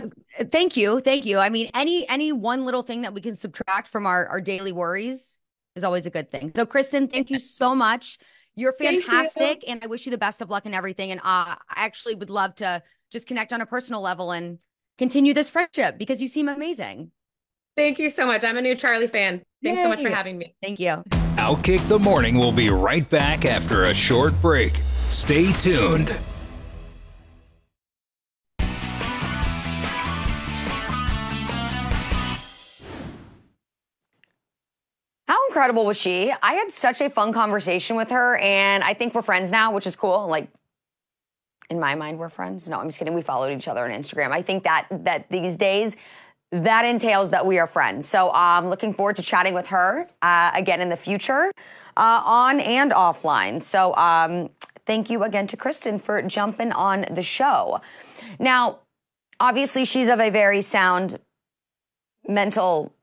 [0.51, 1.37] thank you, thank you.
[1.37, 4.71] I mean, any any one little thing that we can subtract from our our daily
[4.71, 5.39] worries
[5.75, 6.51] is always a good thing.
[6.55, 8.17] So, Kristen, thank you so much.
[8.55, 9.71] You're fantastic, you.
[9.71, 11.11] and I wish you the best of luck and everything.
[11.11, 14.57] And uh, I actually would love to just connect on a personal level and
[14.97, 17.11] continue this friendship because you seem amazing.
[17.75, 18.43] Thank you so much.
[18.43, 19.43] I'm a new Charly fan.
[19.63, 19.83] Thanks Yay.
[19.83, 20.55] so much for having me.
[20.63, 21.03] Thank you.
[21.37, 24.81] Outkick the Morning We'll be right back after a short break.
[25.09, 26.17] Stay tuned.
[35.57, 36.31] Incredible was she?
[36.43, 39.87] I had such a fun conversation with her, and I think we're friends now, which
[39.87, 40.27] is cool.
[40.27, 40.49] Like,
[41.71, 42.69] in my mind, we're friends.
[42.69, 43.15] No, I'm just kidding.
[43.15, 44.29] We followed each other on Instagram.
[44.29, 45.95] I think that that these days
[46.51, 48.07] that entails that we are friends.
[48.07, 51.51] So I'm um, looking forward to chatting with her uh, again in the future,
[51.97, 53.59] uh, on and offline.
[53.59, 54.51] So um,
[54.85, 57.81] thank you again to Kristen for jumping on the show.
[58.37, 58.81] Now,
[59.39, 61.17] obviously, she's of a very sound
[62.27, 62.93] mental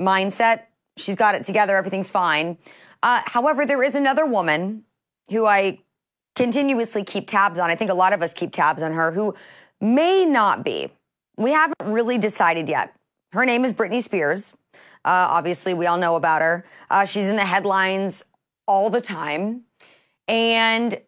[0.00, 0.62] mindset
[1.00, 1.76] She's got it together.
[1.76, 2.58] Everything's fine.
[3.02, 4.84] Uh, however, there is another woman
[5.30, 5.78] who I
[6.36, 7.70] continuously keep tabs on.
[7.70, 9.34] I think a lot of us keep tabs on her who
[9.80, 10.90] may not be.
[11.36, 12.94] We haven't really decided yet.
[13.32, 14.54] Her name is Britney Spears.
[15.04, 16.64] Uh, obviously, we all know about her.
[16.90, 18.22] Uh, she's in the headlines
[18.66, 19.62] all the time.
[20.28, 21.00] And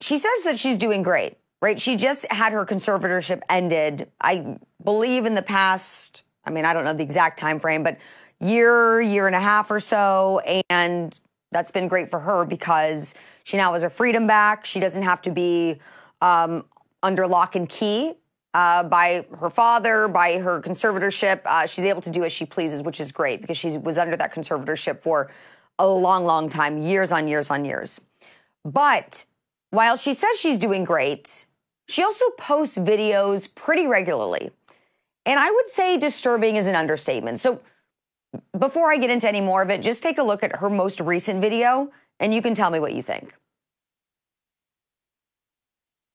[0.00, 1.80] she says that she's doing great, right?
[1.80, 6.22] She just had her conservatorship ended, I believe, in the past.
[6.44, 7.98] I mean, I don't know the exact time frame, but
[8.40, 10.40] year, year and a half or so.
[10.68, 11.18] And
[11.52, 14.64] that's been great for her because she now has her freedom back.
[14.64, 15.78] She doesn't have to be
[16.20, 16.64] um,
[17.02, 18.14] under lock and key
[18.54, 21.40] uh, by her father, by her conservatorship.
[21.44, 24.16] Uh, she's able to do as she pleases, which is great because she was under
[24.16, 25.30] that conservatorship for
[25.78, 28.00] a long, long time, years on years on years.
[28.64, 29.24] But
[29.70, 31.46] while she says she's doing great,
[31.88, 34.50] she also posts videos pretty regularly.
[35.24, 37.40] And I would say disturbing is an understatement.
[37.40, 37.60] So
[38.58, 41.00] before I get into any more of it, just take a look at her most
[41.00, 43.34] recent video and you can tell me what you think.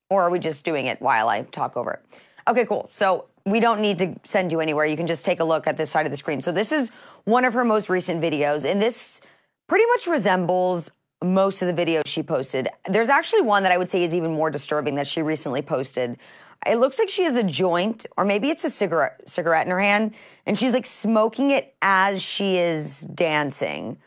[0.09, 2.21] Or are we just doing it while I talk over it?
[2.47, 2.89] Okay, cool.
[2.91, 4.85] So we don't need to send you anywhere.
[4.85, 6.41] You can just take a look at this side of the screen.
[6.41, 6.91] So this is
[7.23, 9.19] one of her most recent videos, and this
[9.67, 10.91] pretty much resembles
[11.23, 12.69] most of the videos she posted.
[12.87, 16.17] There's actually one that I would say is even more disturbing that she recently posted.
[16.65, 19.79] It looks like she has a joint, or maybe it's a cigarette cigarette in her
[19.79, 20.13] hand,
[20.45, 23.97] and she's like smoking it as she is dancing.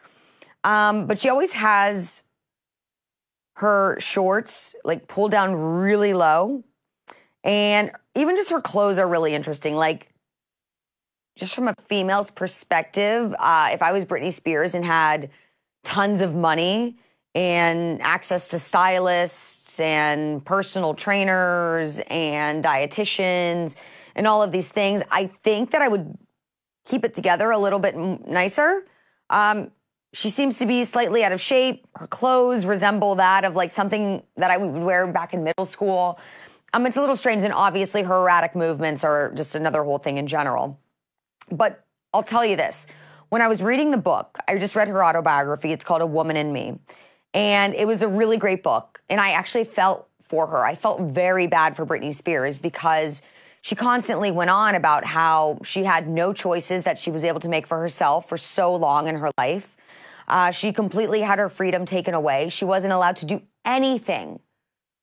[0.64, 2.24] Um, but she always has
[3.56, 6.64] her shorts like pulled down really low.
[7.44, 9.74] And even just her clothes are really interesting.
[9.74, 10.08] Like,
[11.36, 15.30] just from a female's perspective, uh, if I was Britney Spears and had
[15.84, 16.98] tons of money
[17.34, 23.76] and access to stylists and personal trainers and dietitians
[24.14, 26.18] and all of these things, I think that I would
[26.84, 28.84] keep it together a little bit nicer.
[29.30, 29.70] Um,
[30.12, 31.86] she seems to be slightly out of shape.
[31.94, 36.18] Her clothes resemble that of like something that I would wear back in middle school.
[36.72, 40.16] Um, it's a little strange, and obviously her erratic movements are just another whole thing
[40.16, 40.78] in general.
[41.50, 42.86] But I'll tell you this.
[43.28, 45.72] When I was reading the book, I just read her autobiography.
[45.72, 46.78] It's called A Woman in Me.
[47.34, 49.00] And it was a really great book.
[49.08, 50.64] And I actually felt for her.
[50.64, 53.22] I felt very bad for Britney Spears because
[53.60, 57.48] she constantly went on about how she had no choices that she was able to
[57.48, 59.76] make for herself for so long in her life.
[60.26, 62.48] Uh, she completely had her freedom taken away.
[62.50, 64.40] She wasn't allowed to do anything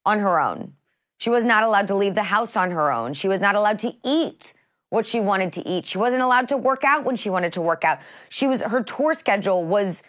[0.05, 0.73] on her own.
[1.17, 3.13] She was not allowed to leave the house on her own.
[3.13, 4.53] She was not allowed to eat
[4.89, 5.87] what she wanted to eat.
[5.87, 7.99] She wasn't allowed to work out when she wanted to work out.
[8.29, 10.03] She was her tour schedule was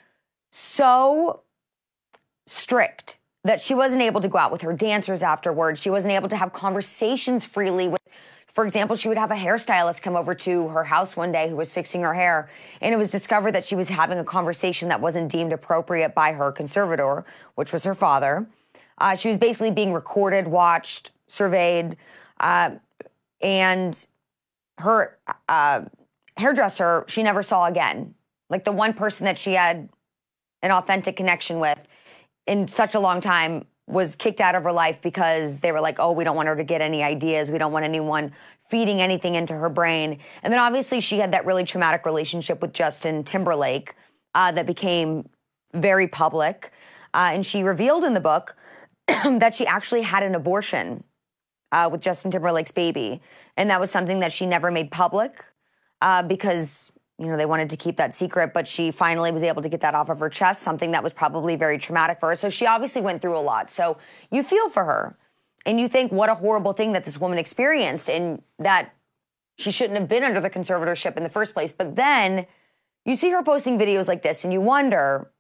[0.51, 1.43] so
[2.47, 5.81] strict that she wasn't able to go out with her dancers afterwards.
[5.81, 8.01] She wasn't able to have conversations freely with
[8.57, 11.57] for example, she would have a hairstylist come over to her house one day who
[11.57, 12.49] was fixing her hair,
[12.81, 16.33] and it was discovered that she was having a conversation that wasn't deemed appropriate by
[16.33, 18.47] her conservator, which was her father.
[18.97, 21.99] Uh, she was basically being recorded, watched, surveyed,
[22.41, 22.71] uh,
[23.43, 24.07] and
[24.79, 25.19] her
[25.51, 25.83] uh,
[26.39, 28.15] hairdresser she never saw again.
[28.49, 29.91] Like the one person that she had
[30.63, 31.87] an authentic connection with
[32.47, 35.99] in such a long time was kicked out of her life because they were like,
[35.99, 37.51] oh, we don't want her to get any ideas.
[37.51, 38.33] We don't want anyone
[38.69, 40.19] feeding anything into her brain.
[40.43, 43.95] And then obviously she had that really traumatic relationship with Justin Timberlake
[44.35, 45.29] uh, that became
[45.73, 46.73] very public.
[47.15, 48.57] Uh, and she revealed in the book
[49.07, 51.05] that she actually had an abortion
[51.71, 53.21] uh, with Justin Timberlake's baby.
[53.57, 55.45] And that was something that she never made public
[56.01, 59.63] uh, because you know, they wanted to keep that secret, but she finally was able
[59.63, 62.37] to get that off of her chest, something that was probably very traumatic for her.
[62.37, 63.71] So she obviously went through a lot.
[63.71, 63.97] So
[64.31, 65.17] you feel for her
[65.65, 68.95] and you think, what a horrible thing that this woman experienced and that
[69.57, 71.73] she shouldn't have been under the conservatorship in the first place.
[71.73, 72.47] But then
[73.07, 75.31] you see her posting videos like this and you wonder,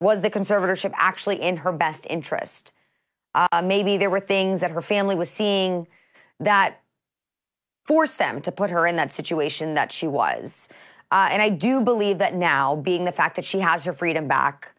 [0.00, 2.72] was the conservatorship actually in her best interest?
[3.34, 5.86] Uh, maybe there were things that her family was seeing
[6.38, 6.82] that
[7.86, 10.68] forced them to put her in that situation that she was.
[11.12, 14.26] Uh, and I do believe that now, being the fact that she has her freedom
[14.26, 14.74] back,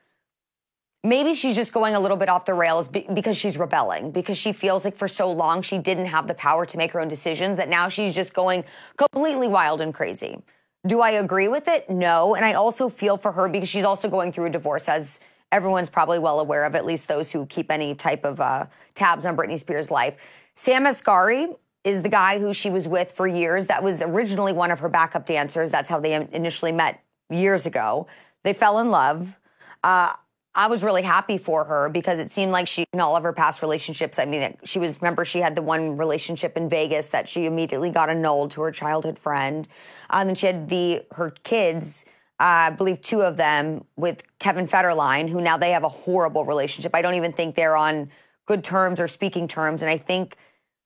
[1.03, 4.35] maybe she's just going a little bit off the rails be- because she's rebelling, because
[4.35, 7.07] she feels like for so long she didn't have the power to make her own
[7.07, 8.63] decisions, that now she's just going
[8.97, 10.41] completely wild and crazy.
[10.87, 11.87] Do I agree with it?
[11.87, 12.33] No.
[12.33, 15.19] And I also feel for her because she's also going through a divorce, as
[15.51, 18.65] everyone's probably well aware of, at least those who keep any type of uh,
[18.95, 20.15] tabs on Britney Spears' life.
[20.55, 23.67] Sam Asghari is the guy who she was with for years.
[23.67, 25.71] That was originally one of her backup dancers.
[25.71, 28.07] That's how they initially met years ago.
[28.43, 29.39] They fell in love.
[29.83, 30.13] Uh,
[30.55, 33.33] I was really happy for her because it seemed like she, in all of her
[33.33, 37.27] past relationships, I mean, she was, remember, she had the one relationship in Vegas that
[37.27, 39.67] she immediately got annulled to her childhood friend.
[40.11, 42.05] Uh, and then she had the, her kids,
[42.39, 46.45] uh, I believe two of them with Kevin Federline, who now they have a horrible
[46.45, 46.93] relationship.
[46.93, 48.11] I don't even think they're on
[48.45, 49.81] good terms or speaking terms.
[49.81, 50.37] And I think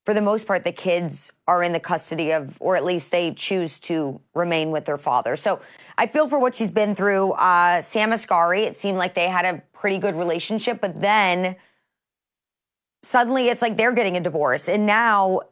[0.08, 3.30] for the most part, the kids are in the custody of, or at least they
[3.30, 5.36] choose to remain with their father.
[5.36, 5.60] So
[5.98, 7.32] I feel for what she's been through.
[7.32, 11.56] Uh, Sam Asghari, it seemed like they had a pretty good relationship, but then
[13.02, 14.66] suddenly it's like they're getting a divorce.
[14.66, 15.42] And now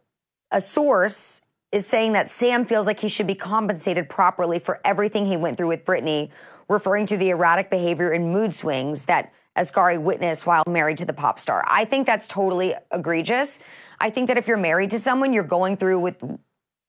[0.50, 5.26] a source is saying that Sam feels like he should be compensated properly for everything
[5.26, 6.30] he went through with Britney,
[6.66, 11.12] referring to the erratic behavior and mood swings that Asghari witnessed while married to the
[11.12, 11.62] pop star.
[11.68, 13.60] I think that's totally egregious.
[14.00, 16.16] I think that if you're married to someone, you're going through with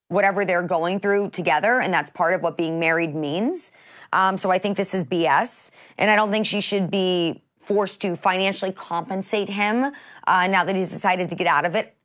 [0.09, 3.71] whatever they're going through together, and that's part of what being married means.
[4.13, 7.99] Um, so I think this is BS, and I don't think she should be forced
[8.01, 9.91] to financially compensate him
[10.25, 11.95] uh, now that he's decided to get out of it.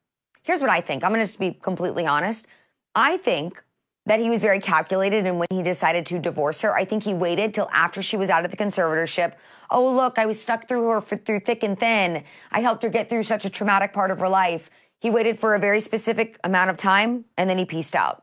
[0.42, 1.04] Here's what I think.
[1.04, 2.48] I'm going to just be completely honest.
[2.96, 3.62] I think
[4.06, 7.14] that he was very calculated and when he decided to divorce her i think he
[7.14, 9.34] waited till after she was out of the conservatorship
[9.70, 12.88] oh look i was stuck through her for, through thick and thin i helped her
[12.88, 14.70] get through such a traumatic part of her life
[15.02, 18.22] He waited for a very specific amount of time and then he pieced out.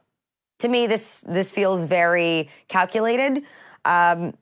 [0.60, 3.44] To me, this this feels very calculated.
[3.84, 4.34] Um,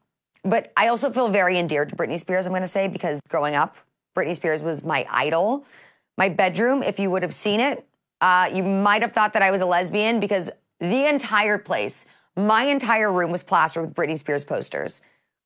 [0.43, 3.55] but I also feel very endeared to Britney Spears, I'm going to say, because growing
[3.55, 3.75] up,
[4.15, 5.65] Britney Spears was my idol.
[6.15, 7.87] My bedroom, if you would have seen it,
[8.21, 12.65] uh, you might have thought that I was a lesbian because the entire place, my
[12.65, 15.01] entire room was plastered with Britney Spears posters,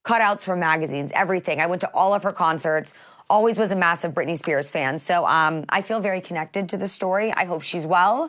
[0.05, 1.61] cutouts from magazines, everything.
[1.61, 2.93] I went to all of her concerts,
[3.31, 4.99] always was a massive Britney Spears fan.
[4.99, 7.31] So um, I feel very connected to the story.
[7.31, 8.25] I hope she's well.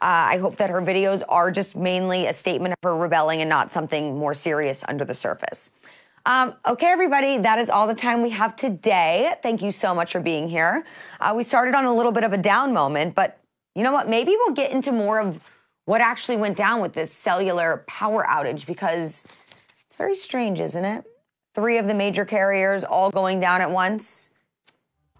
[0.00, 3.50] Uh, I hope that her videos are just mainly a statement of her rebelling and
[3.50, 5.72] not something more serious under the surface.
[6.24, 9.34] Um, okay, everybody, that is all the time we have today.
[9.42, 10.86] Thank you so much for being here.
[11.20, 13.38] Uh, we started on a little bit of a down moment, but
[13.74, 14.08] you know what?
[14.08, 15.50] Maybe we'll get into more of
[15.84, 19.24] what actually went down with this cellular power outage because
[19.84, 21.04] it's very strange, isn't it?
[21.54, 24.30] Three of the major carriers all going down at once.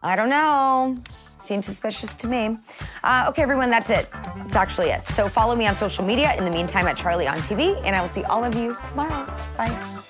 [0.05, 0.97] I don't know.
[1.41, 2.59] Seems suspicious to me.
[3.03, 4.09] Uh, okay, everyone, that's it.
[4.13, 5.07] That's actually it.
[5.09, 8.01] So follow me on social media in the meantime at Charly on TV, and I
[8.01, 9.27] will see all of you tomorrow.
[9.57, 10.04] Bye.